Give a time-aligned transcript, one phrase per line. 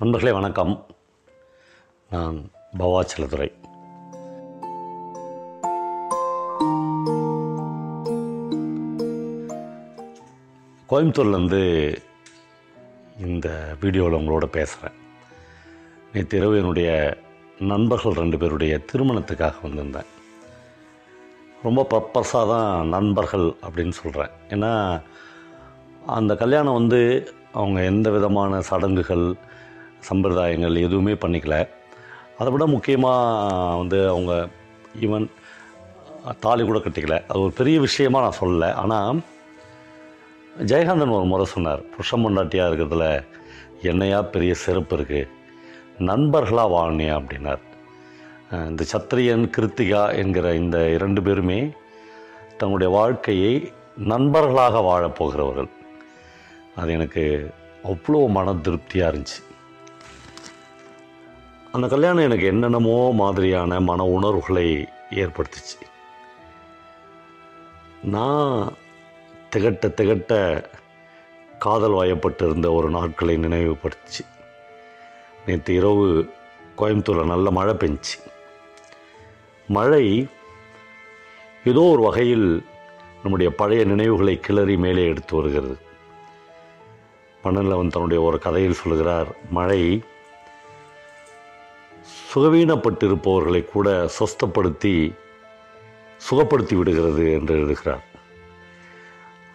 [0.00, 0.72] நண்பர்களே வணக்கம்.
[2.10, 2.38] நான்
[2.80, 3.46] பவாச்சலதுரை
[10.88, 11.62] கோயம்புத்தூர்லேருந்து
[13.26, 13.46] இந்த
[13.84, 14.98] வீடியோவில் உங்களோட பேசுகிறேன்
[16.14, 16.90] நேற்று இரவு என்னுடைய
[17.72, 20.12] நண்பர்கள் ரெண்டு பேருடைய திருமணத்துக்காக வந்திருந்தேன்.
[21.62, 24.74] ரொம்ப பர்பஸாக தான் நண்பர்கள் அப்படின்னு சொல்கிறேன் ஏன்னா
[26.18, 27.02] அந்த கல்யாணம் வந்து
[27.52, 29.26] அவங்க எந்த விதமான சடங்குகள்
[30.08, 31.56] சம்பிரதாயங்கள் எதுவுமே பண்ணிக்கல.
[32.40, 34.32] அதை விட முக்கியமாக வந்து அவங்க
[35.06, 35.26] ஈவன்
[36.44, 37.16] தாலி கூட கட்டிக்கல.
[37.30, 38.70] அது ஒரு பெரிய விஷயமா நான் சொல்லலை.
[38.82, 39.20] ஆனால்
[40.70, 43.06] ஜெயகாந்தன் ஒரு முறை சொன்னார் புருஷம் பொண்டாட்டியாக இருக்கிறதுல
[43.90, 45.30] என்னையா பெரிய சிறப்பு இருக்குது
[46.10, 47.62] நண்பர்களாக வாழணியா அப்படின்னார்.
[48.70, 51.58] இந்த சத்திரியன் கிருத்திகா என்கிற இந்த இரண்டு பேருமே
[52.60, 53.54] தங்களுடைய வாழ்க்கையை
[54.12, 55.70] நண்பர்களாக வாழப்போகிறவர்கள்
[56.80, 57.24] அது எனக்கு
[57.92, 59.40] அவ்வளோ மன திருப்தியாக இருந்துச்சு.
[61.74, 65.78] அந்த கல்யாணம் எனக்கு என்னென்னமோ மாதிரியான மன உணர்வுகளை ஏற்படுத்துச்சு.
[68.02, 68.72] நான்
[69.56, 70.32] திகட்ட திகட்ட
[71.58, 74.22] காதல் வயப்பட்டிருந்த ஒரு நாட்களை நினைவுபடுத்துச்சு.
[75.46, 76.06] நேற்று இரவு
[76.78, 78.18] கோயம்புத்தூரில் நல்ல மழை பெஞ்சி.
[79.68, 80.28] மழை
[81.64, 82.48] ஏதோ ஒரு வகையில்
[83.22, 85.78] நம்முடைய பழைய நினைவுகளை கிளறி மேலே எடுத்து வருகிறது.
[87.42, 90.02] மன்னன் தன்னுடைய ஒரு கதையில் சொல்கிறார் மழை
[92.34, 95.12] சுகவீனப்பட்டிருப்பவர்களை கூட சொஸ்தப்படுத்தி
[96.30, 98.04] சுகப்படுத்தி விடுகிறது என்று எழுதுகிறார்.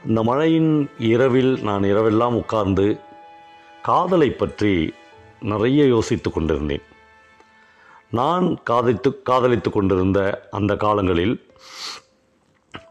[0.07, 2.99] இந்த மழையின் இரவில் நான் இரவெல்லாம் உட்கார்ந்து
[3.81, 4.93] காதலை பற்றி
[5.41, 6.85] நிறைய யோசித்து கொண்டிருந்தேன்.
[8.11, 10.19] நான் காதித்து காதலித்து கொண்டிருந்த
[10.51, 11.35] அந்த காலங்களில்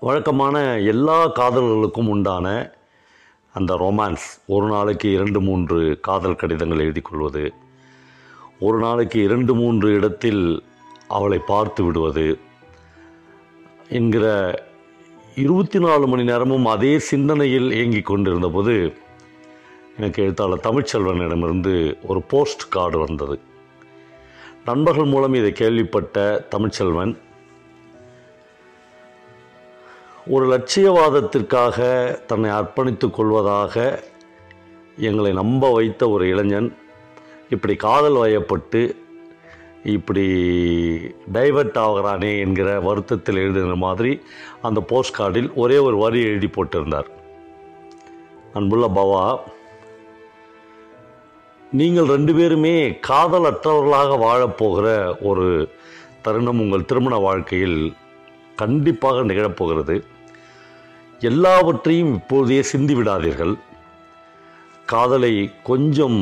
[0.00, 2.46] வழக்கமான எல்லா காதல்களுக்கும் உண்டான
[3.52, 7.44] அந்த ரொமான்ஸ் ஒரு நாளைக்கு இரண்டு மூன்று காதல் கடிதங்கள் எழுதி கொள்வது
[8.60, 10.62] ஒரு நாளைக்கு இரண்டு மூன்று இடத்தில்
[11.08, 12.38] அவளை பார்த்து விடுவது
[13.88, 14.24] என்கிற
[15.34, 18.92] இருபத்தி நாலு மணி நேரமும் அதே சிந்தனையில் இயங்கிக் கொண்டிருந்தபோது
[19.96, 23.40] எனக்கு எழுத்தாளர் தமிழ்ச்செல்வனிடமிருந்து ஒரு போஸ்ட் கார்டு வந்தது.
[24.64, 27.18] நண்பர்கள் மூலம் இதை கேள்விப்பட்ட தமிழ்ச்செல்வன்
[30.26, 31.78] ஒரு லட்சியவாதத்திற்காக
[32.24, 34.02] தன்னை அர்ப்பணித்துக் கொள்வதாக
[34.96, 36.76] எங்களை நம்ப வைத்த ஒரு இளைஞன்
[37.50, 38.96] இப்படி காதல் வயப்பட்டு
[39.84, 40.24] இப்படி
[41.32, 44.20] டைவர்ட் ஆகிறானே என்கிற வருத்தத்தில் எழுதின மாதிரி
[44.62, 47.08] அந்த போஸ்ட் கார்டில் ஒரே ஒரு வரி எழுதி போட்டிருந்தார்.
[48.52, 49.38] அன்புள்ள பவா
[51.72, 54.88] நீங்கள் ரெண்டு பேருமே காதலற்றவர்களாக வாழப்போகிற
[55.20, 55.70] ஒரு
[56.22, 57.94] தருணம் உங்கள் திருமண வாழ்க்கையில்
[58.56, 59.96] கண்டிப்பாக நிகழப்போகிறது
[61.20, 63.54] எல்லாவற்றையும் இப்போதையே சிந்தி விடாதீர்கள்
[64.86, 66.18] காதலை கொஞ்சம்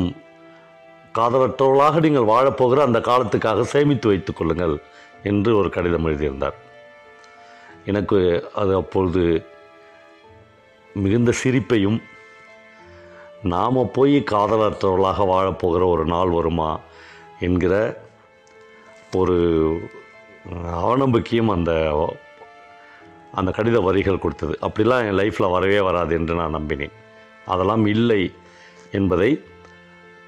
[1.17, 4.75] காதலற்றவர்களாக நீங்கள் வாழப்போகிற அந்த காலத்துக்காக சேமித்து வைத்துக் கொள்ளுங்கள்
[5.23, 6.57] என்று ஒரு கடிதம் எழுதியிருந்தார்.
[7.91, 8.19] எனக்கு
[8.53, 9.23] அது அப்பொழுது
[10.95, 11.99] மிகுந்த சிரிப்பையும்
[13.53, 16.69] நாம் போய் காதலற்றவர்களாக வாழப்போகிற ஒரு நாள் வருமா?
[17.39, 17.73] என்கிற
[19.13, 19.35] ஒரு
[20.81, 21.71] அவநம்பிக்கையும் அந்த
[23.39, 24.53] அந்த கடித வரிகள் கொடுத்தது.
[24.67, 26.95] அப்படிலாம் என் லைஃப்பில் வரவே வராது என்று நான் நம்பினேன்.
[27.45, 28.21] அதெல்லாம் இல்லை
[28.91, 29.29] என்பதை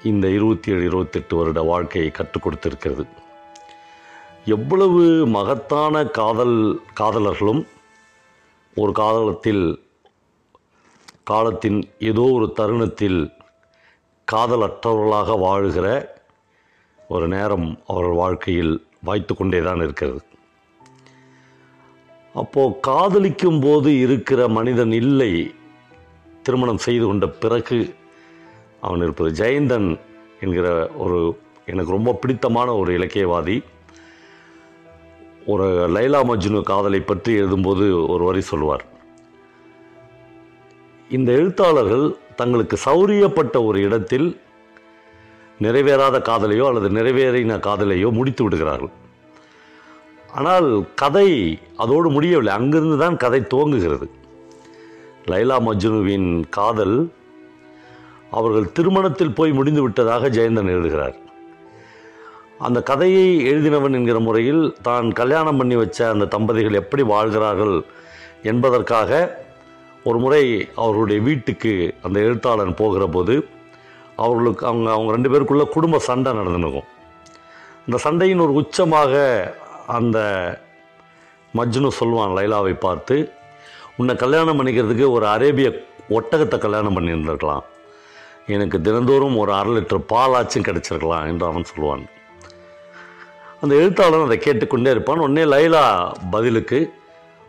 [0.02, 3.04] இந்த இருபத்தி ஏழு இருபத்தெட்டு வருட வாழ்க்கையை கற்றுக் கொடுத்திருக்கிறது.
[4.44, 7.66] எவ்வளவு மகத்தான காதல் காதலர்களும்
[8.76, 9.64] ஒரு காதலத்தில்
[11.24, 13.20] காலத்தின் ஏதோ ஒரு தருணத்தில்
[14.32, 16.08] காதலற்றவர்களாக வாழுகிற
[17.08, 20.22] ஒரு நேரம் அவர்கள் வாழ்க்கையில் வாய்த்து கொண்டே தான் இருக்கிறது.
[22.34, 25.54] அப்போது காதலிக்கும் போது இருக்கிற மனிதன் இல்லை
[26.42, 27.98] திருமணம் செய்து கொண்ட பிறகு
[28.80, 29.30] அவன் இருப்பது.
[29.44, 29.88] ஜெயந்தன்
[30.40, 31.18] என்கிற ஒரு
[31.66, 33.56] எனக்கு ரொம்ப பிடித்தமான ஒரு இலக்கியவாதி.
[35.46, 38.84] ஒரு லைலா மஜ்னு காதலை பற்றி எழுதும்போது ஒரு வரி சொல்வார்
[41.10, 44.28] இந்த எழுத்தாளர்கள் தங்களுக்கு சௌரியப்பட்ட ஒரு இடத்தில்
[45.60, 48.92] நிறைவேறாத காதலையோ அல்லது நிறைவேறின காதலையோ முடித்து விடுகிறார்கள்.
[50.32, 51.28] ஆனால் கதை
[51.76, 52.52] அதோடு முடியவில்லை.
[52.54, 54.06] அங்கிருந்து தான் கதை துவங்குகிறது.
[55.26, 56.96] லைலா மஜ்னுவின் காதல்
[58.30, 61.16] அவர்கள் திருமணத்தில் போய் முடிந்து விட்டதாக ஜெயந்தன் எழுதுகிறார்.
[62.66, 67.76] அந்த கதையை எழுதினவன் என்கிற முறையில் தான் கல்யாணம் பண்ணி வச்ச அந்த தம்பதிகள் எப்படி வாழ்கிறார்கள்
[68.50, 69.20] என்பதற்காக
[70.04, 70.42] ஒரு முறை
[70.82, 71.72] அவர்களுடைய வீட்டுக்கு
[72.06, 73.34] அந்த எழுத்தாளன் போகிற போது
[74.16, 76.88] அவர்களுக்கு அவங்க அவங்க ரெண்டு பேருக்குள்ளே குடும்ப சண்டை நடந்துருக்கும்
[77.86, 79.12] இந்த சண்டையின் ஒரு உச்சமாக
[79.98, 80.18] அந்த
[81.54, 83.16] மஜ்னு சொல்வான் லைலாவை பார்த்து
[83.96, 85.68] உன்னை கல்யாணம் பண்ணிக்கிறதுக்கு ஒரு அரேபிய
[86.18, 87.64] ஒட்டகத்தை கல்யாணம் பண்ணியிருந்திருக்கலாம்.
[88.46, 92.04] எனக்கு தினந்தோறும் ஒரு அரை லிட்டர் பாலாச்சும் கிடச்சிருக்கலாம் என்று அவன் சொல்லுவான்.
[93.60, 95.18] அந்த எழுத்தாளன் அதை கேட்டுக்கொண்டே இருப்பான்.
[95.18, 96.92] உடனே லைலா பதிலுக்கு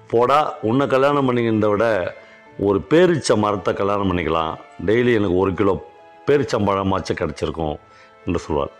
[0.07, 2.15] போடா உன்னை கல்யாணம் பண்ணிக்கிறத விட
[2.59, 4.55] ஒரு பேரிச்ச மரத்தை கல்யாணம் பண்ணிக்கலாம்.
[4.85, 5.85] டெய்லி எனக்கு ஒரு கிலோ
[6.27, 7.77] பேரிச்சம்பழமாச்சும் கிடச்சிருக்கும்
[8.25, 8.79] என்று சொல்வார்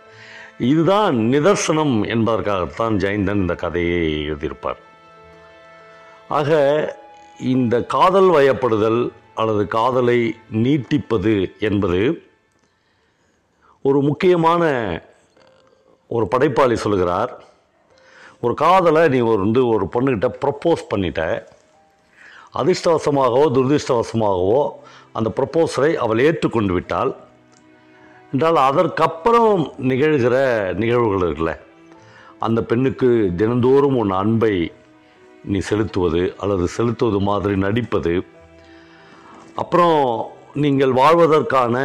[0.58, 4.76] இதுதான் நிதர்சனம் என்பதற்காகத்தான் ஜெயந்தன் இந்த கதையை எழுதியிருப்பார்.
[6.28, 6.50] ஆக
[7.38, 12.22] இந்த காதல் வயப்படுதல் அல்லது காதலை நீட்டிப்பது என்பது
[13.82, 14.62] ஒரு முக்கியமான
[16.08, 17.44] ஒரு படைப்பாளி சொல்கிறார்
[18.40, 21.46] ஒரு காதலை நீ ஒரு வந்து ஒரு பொண்ணுக்கிட்ட ப்ரப்போஸ் பண்ணிட்ட.
[22.54, 24.70] அதிர்ஷ்டவசமாகவோ துரதிர்ஷ்டவசமாகவோ
[25.12, 27.16] அந்த ப்ரப்போஸரை அவள் ஏற்றுக்கொண்டு விட்டால்
[28.32, 30.36] என்றால் அதற்கப்புறம் நிகழ்கிற
[30.76, 31.58] நிகழ்வுகள் இருக்குல்ல.
[32.38, 34.72] அந்த பெண்ணுக்கு தினந்தோறும் உன் அன்பை
[35.44, 38.24] நீ செலுத்துவது அல்லது செலுத்துவது மாதிரி நடிப்பது
[39.56, 41.76] அப்புறம் நீங்கள் வாழ்வதற்கான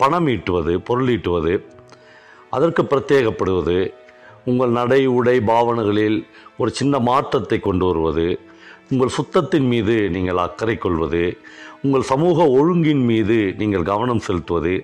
[0.00, 1.54] பணம் ஈட்டுவது பொருள் ஈட்டுவது
[2.50, 3.78] அதற்கு பிரத்யேகப்படுவது
[4.44, 6.18] உங்கள் நடை உடை பாவனைகளில்
[6.56, 8.26] ஒரு சின்ன மாற்றத்தை கொண்டு வருவது
[8.90, 11.36] உங்கள் சுத்தத்தின் மீது நீங்கள் அக்கறை கொள்வது
[11.82, 14.74] உங்கள் சமூக ஒழுங்கின் மீது நீங்கள் கவனம் செலுத்துவது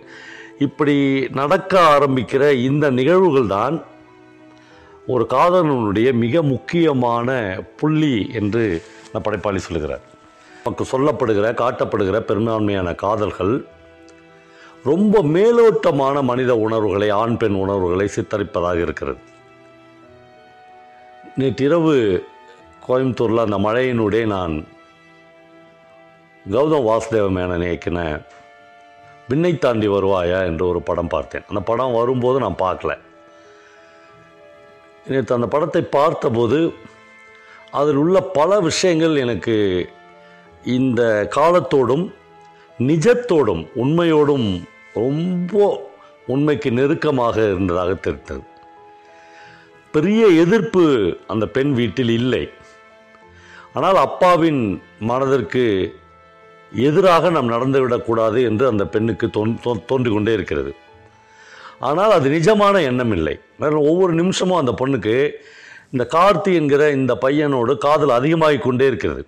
[0.59, 0.97] இப்படி
[1.33, 3.77] நடக்க ஆரம்பிக்கிற இந்த நிகழ்வுகள் தான்
[5.07, 7.31] ஒரு காதலனுடைய மிக முக்கியமான
[7.77, 8.65] புள்ளி என்று
[9.13, 10.05] நான் படைப்பாளி சொல்லுகிறார்.
[10.65, 13.67] நமக்கு சொல்லப்படுகிற காட்டப்படுகிற பெரும்பான்மையான காதல்கள்
[14.85, 19.19] ரொம்ப மேலோட்டமான மனித உணர்வுகளை ஆண் பெண் உணர்வுகளை சித்தரிப்பதாக இருக்கிறது.
[21.37, 22.27] நேற்றிரவு
[22.89, 24.67] கோயம்புத்தூரில் அந்த மழையினுடைய நான்
[26.51, 28.23] கௌதம் வாசுதேவ மேனன் இயக்கின
[29.29, 31.45] விண்ணை தாண்டி வருவாயா என்று ஒரு படம் பார்த்தேன்.
[31.49, 32.99] அந்த படம் வரும்போது நான் பார்க்கல.
[35.07, 36.75] நேற்று அந்த படத்தை பார்த்தபோது
[37.71, 39.57] அதில் உள்ள பல விஷயங்கள் எனக்கு
[40.65, 42.13] இந்த காலத்தோடும்
[42.79, 44.63] நிஜத்தோடும் உண்மையோடும்
[44.95, 45.91] ரொம்ப
[46.27, 48.43] உண்மைக்கு நெருக்கமாக இருந்ததாக தெரிந்தது
[49.93, 52.51] பெரிய எதிர்ப்பு அந்த பெண் வீட்டில் இல்லை.
[53.73, 55.95] ஆனால் அப்பாவின் மனதிற்கு
[56.73, 60.75] எதிராக நாம் நடந்துவிடக்கூடாது என்று அந்த பெண்ணுக்கு தோன் தோ- தோன்றிக் கொண்டே இருக்கிறது.
[61.81, 63.41] ஆனால் அது நிஜமான எண்ணம் இல்லை.
[63.59, 65.31] ஒவ்வொரு நிமிஷமும் அந்த பொண்ணுக்கு
[65.91, 69.27] இந்த கார்த்தி என்கிற இந்த பையனோடு காதல் அதிகமாகிக் கொண்டே இருக்கிறது.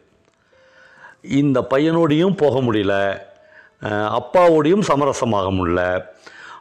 [1.24, 2.94] இந்த பையனோடையும் போக முடியல
[4.18, 5.82] அப்பாவோடையும் சமரசமாக முடியல.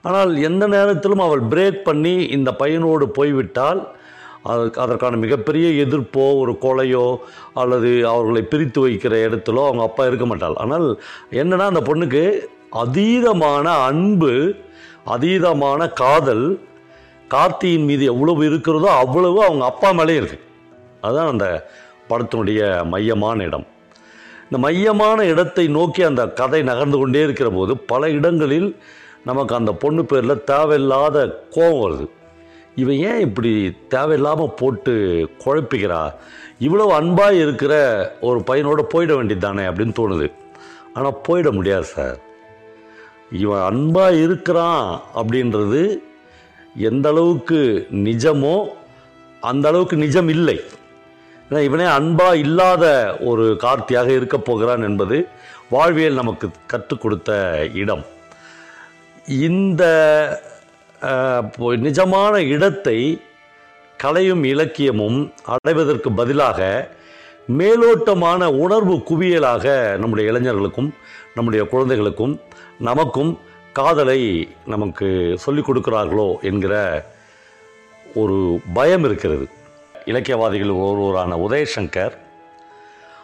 [0.08, 3.82] ஆனால் எந்த நேரத்திலும் அவள் பிரேக் பண்ணி இந்த பையனோடு போய்விட்டால்
[4.52, 7.06] அதற்கு அதற்கான மிகப்பெரிய எதிர்ப்போ ஒரு கொலையோ
[7.62, 10.58] அல்லது அவர்களை பிரித்து வைக்கிற இடத்திலோ அவங்க அப்பா இருக்க மாட்டாள்.
[10.64, 10.86] ஆனால்
[11.42, 12.24] என்னென்னா அந்த பொண்ணுக்கு
[12.84, 14.34] அதீதமான அன்பு
[15.16, 16.46] அதீதமான காதல்
[17.34, 20.40] கார்த்தியின் மீது எவ்வளவு இருக்கிறதோ அவ்வளவு அவங்க அப்பா மேலே இருக்கு.
[21.06, 21.48] அதுதான் அந்த
[22.10, 22.62] படத்தினுடைய
[22.94, 23.66] மையமான இடம்.
[24.48, 28.70] இந்த மையமான இடத்தை நோக்கி அந்த கதை நகர்ந்து கொண்டே இருக்கிற போது பல இடங்களில்
[29.24, 31.26] நமக்கு அந்த பொண்ணு பேரில் தேவையில்லாத
[31.56, 32.06] கோபம் வருது.
[32.76, 33.52] இவன் ஏன் இப்படி
[33.88, 34.94] தேவையில்லாமல் போட்டு
[35.46, 36.02] குழப்பிக்கிறா?
[36.60, 37.74] இவ்வளோ அன்பாக இருக்கிற
[38.22, 40.28] ஒரு பையனோட போயிட வேண்டியது தானே அப்படின்னு தோணுது.
[40.94, 42.18] ஆனால் போயிட முடியாது சார்.
[43.44, 45.82] இவன் அன்பாக இருக்கிறான் அப்படின்றது
[46.90, 48.56] எந்த அளவுக்கு நிஜமோ
[49.42, 50.58] அந்த அளவுக்கு நிஜம் இல்லை.
[51.50, 52.86] ஏன்னா இவனே அன்பா இல்லாத
[53.30, 55.18] ஒரு கார்த்தியாக இருக்கப் போகிறான் என்பது
[55.70, 57.32] வாழ்வியல் நமக்கு கற்றுக் கொடுத்த
[57.82, 58.04] இடம்.
[59.48, 59.84] இந்த
[61.86, 63.00] நிஜமான இடத்தை
[63.98, 65.20] கலையும் இலக்கியமும்
[65.54, 66.60] அடைவதற்கு பதிலாக
[67.60, 69.66] மேலோட்டமான உணர்வு குவியலாக
[69.98, 70.90] நம்முடைய இளைஞர்களுக்கும்
[71.36, 72.34] நம்முடைய குழந்தைகளுக்கும்
[72.90, 73.32] நமக்கும்
[73.74, 74.22] காதலை
[74.66, 75.08] நமக்கு
[75.44, 76.74] சொல்லிக் கொடுக்கிறார்களோ என்கிற
[78.16, 78.38] ஒரு
[78.74, 79.46] பயம் இருக்கிறது.
[80.06, 82.16] இலக்கியவாதிகள் ஒருவரான உதயசங்கர்.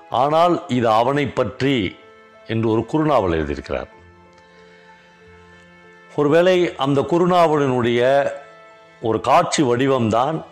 [0.10, 1.76] ஆனால் இது அவனை பற்றி
[2.48, 3.90] என்று ஒரு குறுநாவல் எழுதியிருக்கிறார்.
[6.16, 8.32] ஒருவேளை அந்த குறுநாவலினுடைய
[9.02, 10.44] ஒரு காட்சி வடிவம்தான்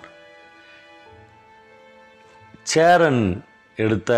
[2.63, 3.23] சேரன்
[3.75, 4.11] எடுத்த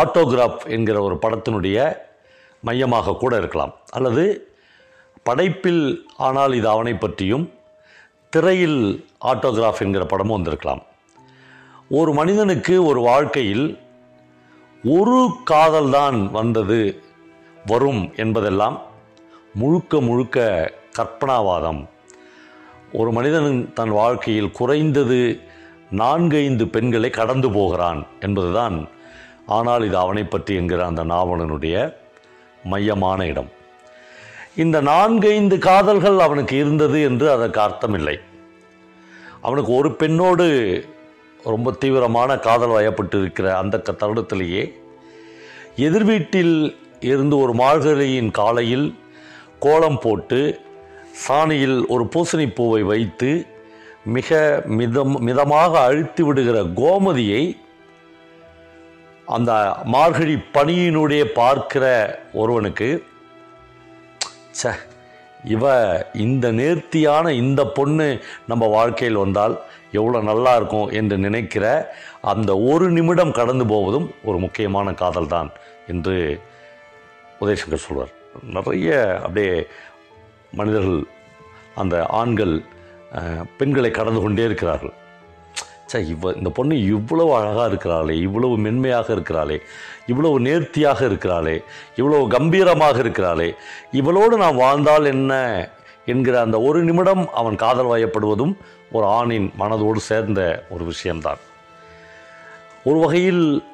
[0.00, 1.78] ஆட்டோகிராஃப் என்கிற ஒரு படத்தினுடைய
[2.62, 3.74] மையமாக கூட இருக்கலாம்.
[3.90, 4.24] அல்லது
[5.22, 5.84] படைப்பில்
[6.16, 7.46] ஆனால் இது அவனை பற்றியும்
[8.30, 10.82] திரையில் ஆட்டோகிராஃப் என்கிற படமும் வந்திருக்கலாம்.
[11.98, 13.64] ஒரு மனிதனுக்கு ஒரு வாழ்க்கையில்
[14.84, 15.16] ஒரு
[15.50, 17.02] காதல்தான் வந்தது
[17.66, 18.76] வரும் என்பதெல்லாம்
[19.54, 20.38] முழுக்க முழுக்க
[20.98, 21.80] கற்பனாவாதம்.
[22.92, 25.40] ஒரு மனிதன் தன் வாழ்க்கையில் குறைந்தது
[25.90, 28.88] நான்கைந்து பெண்களை கடந்து போகிறான் என்பதுதான்.
[29.46, 31.94] ஆனால் இது அவனை பற்றி என்கிற அந்த நாவலனுடைய
[32.64, 33.50] மையமான இடம்.
[34.56, 38.16] இந்த நான்கைந்து காதல்கள் அவனுக்கு இருந்தது என்று அதற்கு அர்த்தமில்லை.
[39.40, 40.48] அவனுக்கு ஒரு பெண்ணோடு
[41.44, 44.62] ரொம்ப தீவிரமான காதல் வயப்பட்டு இருக்கிற அந்த க- தருணத்திலேயே
[45.78, 46.54] எதிர் வீட்டில்
[47.02, 48.86] இருந்து ஒரு மார்கழியின் காலையில்
[49.58, 50.40] கோலம் போட்டு
[51.22, 53.30] சாணியில் ஒரு பூசணி பூவை வைத்து
[54.08, 54.30] மிக
[54.76, 57.42] மிதம் மிதமாக அழுத்தி விடுகிற கோமதியை
[59.28, 59.50] அந்த
[59.86, 61.84] மார்கழி பணியினுடைய பார்க்கிற
[62.34, 62.88] ஒருவனுக்கு
[64.54, 64.72] ச
[65.50, 65.66] இவ
[66.20, 68.08] இந்த நேர்த்தியான இந்த பொண்ணு
[68.46, 69.54] நம்ம வாழ்க்கையில் வந்தால்
[69.98, 71.64] எவ்வளோ நல்லா இருக்கும் என்று நினைக்கிற
[72.32, 75.50] அந்த ஒரு நிமிடம் கடந்து போவதும் ஒரு முக்கியமான காதல் தான்
[75.92, 76.14] என்று
[77.42, 78.14] உதயசங்கர் சொல்வார்.
[78.56, 78.88] நிறைய
[79.24, 79.54] அப்படியே
[80.58, 81.02] மனிதர்கள்
[81.82, 82.54] அந்த ஆண்கள்
[83.58, 84.94] பெண்களை கடந்து கொண்டே இருக்கிறார்கள்.
[85.90, 89.56] சே இவ இந்த பொண்ணு இவ்வளவு அழகாக இருக்கிறாளே இவ்வளவு மென்மையாக இருக்கிறாளே
[90.10, 91.56] இவ்வளவு நேர்த்தியாக இருக்கிறாளே
[92.00, 93.48] இவ்வளவு கம்பீரமாக இருக்கிறாளே
[94.00, 95.32] இவளோடு நான் வாழ்ந்தால் என்ன
[96.12, 98.54] என்கிற அந்த ஒரு நிமிடம் அவன் காதல் வயப்படுவதும்
[98.92, 101.38] ஒரு ஆணின் மனதோடு சேர்ந்த ஒரு விஷயம்தான்.
[102.84, 103.64] ஒரு வகையில்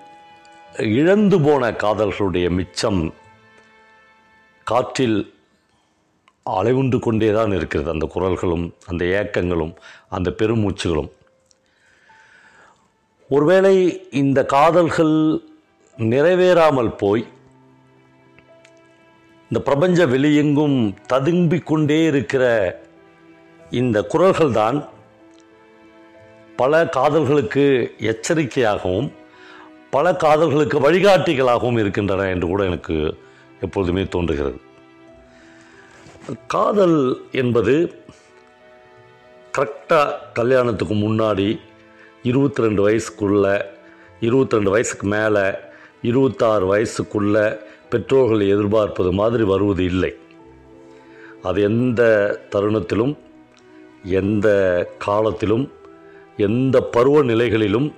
[0.79, 3.15] இழந்து போன காதல்களுடைய மிச்சம்
[4.65, 5.35] காற்றில்
[6.51, 7.91] அலைவுண்டு கொண்டே தான் இருக்கிறது.
[7.91, 9.77] அந்த குரல்களும் அந்த ஏக்கங்களும்
[10.09, 11.11] அந்த பெருமூச்சுகளும்.
[13.29, 15.15] ஒருவேளை இந்த காதல்கள்
[15.99, 17.27] நிறைவேறாமல் போய்
[19.51, 22.45] இந்த பிரபஞ்ச வெளியெங்கும் ததும்பிக் கொண்டே இருக்கிற
[23.71, 24.79] இந்த குரல்கள் தான்
[26.57, 29.13] பல காதல்களுக்கு எச்சரிக்கையாகவும்
[29.91, 33.17] பல காதல்களுக்கு வழிகாட்டிகளாகவும் இருக்கின்றன என்று கூட எனக்கு
[33.61, 34.61] எப்பொழுதுமே தோன்றுகிறது.
[36.47, 37.95] காதல் என்பது
[39.59, 41.61] கரெக்டாக கல்யாணத்துக்கு முன்னாடி
[42.23, 43.65] இருபத்தி ரெண்டு வயசுக்குள்ள
[44.21, 45.45] இருபத்தி ரெண்டு வயசுக்கு மேலே
[46.03, 47.59] இருபத்தாறு வயசுக்குள்ள
[47.91, 50.15] பெற்றோர்கள் எதிர்பார்ப்பது மாதிரி வருவது இல்லை.
[51.43, 52.03] அது எந்த
[52.51, 53.17] தருணத்திலும்
[54.05, 54.49] எந்த
[54.99, 55.73] காலத்திலும்
[56.37, 57.93] எந்த பருவ நிலைகளிலும்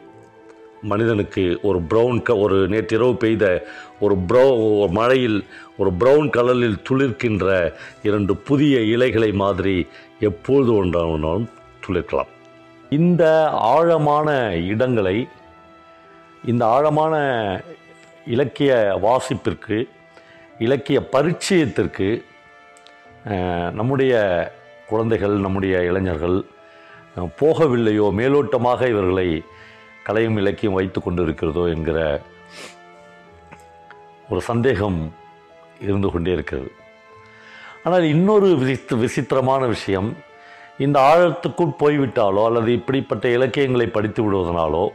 [0.82, 3.66] மனிதனுக்கு ஒரு ப்ரௌன் க ஒரு நேற்றிரவு பெய்த
[4.00, 5.44] ஒரு ப்ரௌ ஒரு மழையில்
[5.76, 9.86] ஒரு ப்ரௌன் கலரில் துளிர்க்கின்ற இரண்டு புதிய இலைகளை மாதிரி
[10.20, 11.48] எப்பொழுது ஒன்றாலும்
[11.86, 12.30] துளிர்க்கலாம்.
[12.90, 15.28] இந்த ஆழமான இடங்களை
[16.44, 17.14] இந்த ஆழமான
[18.26, 19.88] இலக்கிய வாசிப்பிற்கு
[20.58, 22.22] இலக்கிய பரிச்சயத்திற்கு
[23.72, 24.14] நம்முடைய
[24.86, 26.46] குழந்தைகள் நம்முடைய இளைஞர்கள்
[27.20, 29.42] போகவில்லையோ மேலோட்டமாக இவர்களை
[30.02, 32.22] கலையும் இலக்கியம் வைத்து கொண்டிருக்கிறதோ என்கிற
[34.28, 35.14] ஒரு சந்தேகம்
[35.80, 36.72] இருந்து கொண்டே இருக்கிறது.
[37.84, 40.16] ஆனால் இன்னொரு விசித் விசித்திரமான விஷயம்
[40.78, 44.90] இந்த ஆழத்துக்குள் போய்விட்டாலோ அல்லது இப்படிப்பட்ட இலக்கியங்களை படித்து விடுவதனாலோ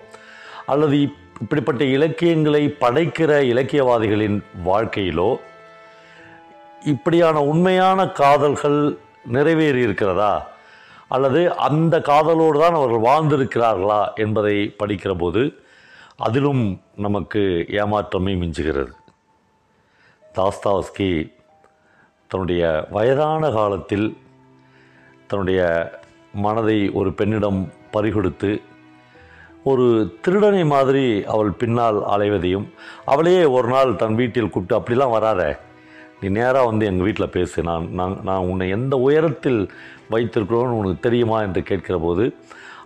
[0.66, 5.38] அல்லது இப்- இப்படிப்பட்ட இலக்கியங்களை படைக்கிற இலக்கியவாதிகளின் வாழ்க்கையிலோ
[6.82, 10.53] இப்படியான உண்மையான காதல்கள் நிறைவேறி இருக்கிறதா
[11.16, 15.42] அல்லது அந்த காதலோடு தான் அவர்கள் வாழ்ந்திருக்கிறார்களா என்பதை படிக்கிற போது
[16.26, 16.64] அதிலும்
[17.06, 17.42] நமக்கு
[17.82, 18.94] ஏமாற்றமே மிஞ்சுகிறது.
[20.38, 21.12] தாஸ்தாவஸ்கி
[22.32, 22.64] தன்னுடைய
[22.96, 24.08] வயதான காலத்தில்
[25.30, 25.62] தன்னுடைய
[26.46, 27.60] மனதை ஒரு பெண்ணிடம்
[27.96, 28.52] பறிகொடுத்து
[29.72, 29.86] ஒரு
[30.24, 32.66] திருடனை மாதிரி அவள் பின்னால் அலைவதையும்
[33.12, 35.42] அவளையே ஒரு நாள் தன் வீட்டில் கூப்பிட்டு அப்படிலாம் வராத.
[36.24, 37.58] நீ நேராக வந்து எங்கள் வீட்டில் பேசு.
[37.70, 39.62] நான் நான் நான் உன்னை எந்த உயரத்தில்
[40.14, 42.26] வைத்திருக்கிறோன்னு உனக்கு தெரியுமா என்று கேட்கிற போது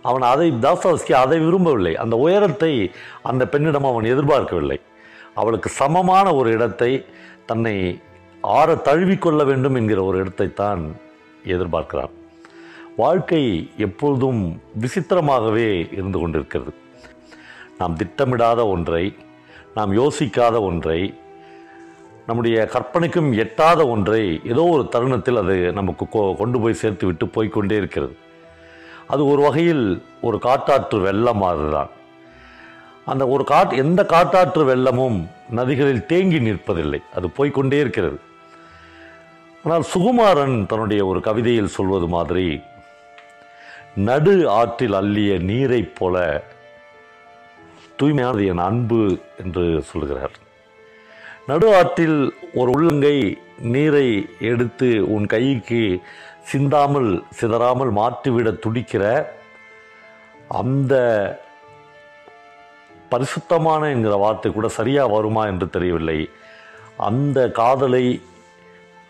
[0.08, 1.92] அவன் அதை தாஸ்தாவஸ்கி அதை விரும்பவில்லை.
[1.96, 2.72] அந்த உயரத்தை
[3.22, 4.78] அந்த பெண்ணிடம் அவன் எதிர்பார்க்கவில்லை.
[5.34, 6.90] அவளுக்கு சமமான ஒரு இடத்தை
[7.46, 7.74] தன்னை
[8.42, 10.82] ஆற தழுவிக்கொள்ள வேண்டும் என்கிற ஒரு இடத்தைத்தான்
[11.54, 12.12] எதிர்பார்க்கிறான்.
[12.96, 13.42] வாழ்க்கை
[13.86, 14.42] எப்பொழுதும்
[14.80, 16.72] விசித்திரமாகவே இருந்து கொண்டிருக்கிறது.
[17.78, 19.04] நாம் திட்டமிடாத ஒன்றை
[19.74, 21.00] நாம் யோசிக்காத ஒன்றை
[22.28, 27.76] நம்முடைய கற்பனைக்கும் எட்டாத ஒன்றை ஏதோ ஒரு தருணத்தில் அது நமக்கு கொ- கொண்டு போய் சேர்த்து விட்டு போய்க்கொண்டே
[27.76, 28.16] இருக்கிறது.
[29.06, 31.88] அது ஒரு வகையில் ஒரு காட்டாற்று வெள்ளம் அதுதான்.
[33.06, 37.02] அந்த ஒரு காட் எந்த காட்டாற்று வெள்ளமும் நதிகளில் தேங்கி நிற்பதில்லை.
[37.14, 38.20] அது போய்க்கொண்டே இருக்கிறது.
[39.64, 42.60] ஆனால் சுகுமாரன் தன்னுடைய ஒரு கவிதையில் சொல்வது மாதிரி
[43.96, 46.44] நடு ஆற்றில் அள்ளிய நீரைப் போல
[48.02, 50.46] தூய்மையானது என் அன்பு என்று சொல்கிறார்.
[51.48, 52.18] நடு ஆற்றில்
[52.54, 53.16] ஒரு உள்ளங்கை
[53.74, 54.08] நீரை
[54.50, 55.82] எடுத்து உன் கைக்கு
[56.50, 59.04] சிந்தாமல் சிதறாமல் மாற்றிவிட துடிக்கிற
[60.60, 60.94] அந்த
[63.08, 66.18] பரிசுத்தமான என்கிற வார்த்தை கூட சரியாக வருமா என்று தெரியவில்லை.
[67.08, 68.04] அந்த காதலை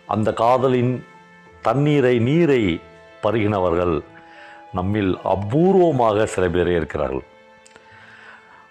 [0.07, 0.93] அந்த காதலின்
[1.61, 2.61] தண்ணீரை நீரை
[3.23, 3.95] பருகினவர்கள்
[4.73, 7.25] நம்மில் அபூர்வமாக சில பேரே இருக்கிறார்கள்.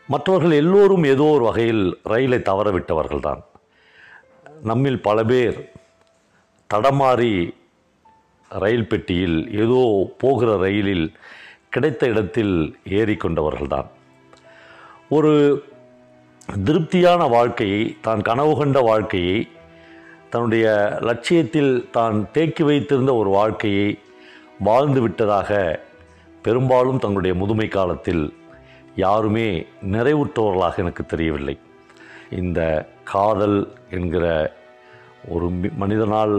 [0.06, 3.42] மற்றவர்கள் எல்லோரும் ஏதோ ஒரு வகையில் ரயிலை தவறவிட்டவர்கள்தான்.
[4.62, 5.70] நம்மில் பல பேர்
[6.74, 7.54] தடமாறி
[8.48, 11.12] ரயில் பெட்டியில் ஏதோ போகிற ரயிலில்
[11.70, 13.88] கிடைத்த இடத்தில் ஏறிக்கொண்டவர்கள்தான்
[15.08, 15.64] ஒரு
[16.64, 19.48] திருப்தியான வாழ்க்கையை தான் கனவு கண்ட வாழ்க்கையை
[20.30, 23.98] தன்னுடைய லட்சியத்தில் தான் தேக்கி வைத்திருந்த ஒரு வாழ்க்கையை
[24.58, 25.80] வாழ்ந்து விட்டதாக
[26.42, 28.34] பெரும்பாலும் தங்களுடைய முதுமை காலத்தில்
[28.96, 31.58] யாருமே நிறைவுற்றவர்களாக எனக்கு தெரியவில்லை.
[32.30, 33.58] இந்த காதல்
[33.90, 34.24] என்கிற
[35.28, 36.34] ஒரு மி- மனிதனால்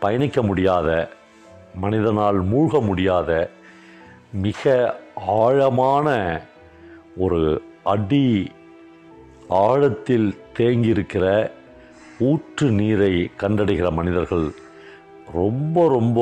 [0.00, 0.88] பயணிக்க முடியாத
[1.74, 3.30] மனிதனால் மூழ்க முடியாத
[4.32, 4.62] மிக
[5.38, 6.08] ஆழமான
[7.16, 7.40] ஒரு
[7.84, 8.26] அடி
[9.62, 11.24] ஆழத்தில் தேங்கியிருக்கிற
[12.20, 14.46] ஊற்று நீரை கண்டடைகிற மனிதர்கள்
[15.32, 16.18] ரொம்ப ரொம்ப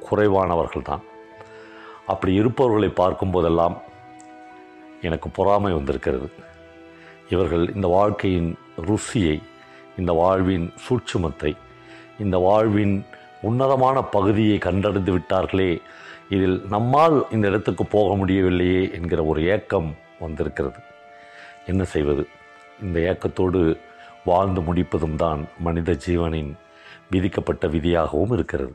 [0.00, 1.04] குறைவானவர்கள் தான்
[2.06, 3.76] அப்படி இருப்பவர்களை பார்க்கும்போதெல்லாம்
[5.02, 6.28] எனக்கு பொறாமை வந்திருக்கிறது.
[7.30, 8.56] இவர்கள் இந்த வாழ்க்கையின்
[8.88, 9.42] ருசியை
[9.98, 11.56] இந்த வாழ்வின் சூட்சுமத்தை
[12.18, 13.04] இந்த வாழ்வின்
[13.42, 15.80] உன்னதமான பகுதியை கண்டறிந்து விட்டார்களே
[16.28, 19.88] இதில் நம்மால் இந்த இடத்துக்கு போக முடியவில்லையே என்கிற ஒரு ஏக்கம்
[20.20, 20.80] வந்திருக்கிறது.
[21.66, 22.26] என்ன செய்வது?
[22.82, 23.60] இந்த ஏக்கத்தோடு
[24.24, 26.52] வாழ்ந்து முடிப்பதும் தான் மனித ஜீவனின்
[27.10, 28.74] விதிக்கப்பட்ட விதியாகவும் இருக்கிறது.